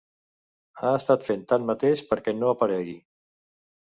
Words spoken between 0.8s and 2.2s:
estat fet tanmateix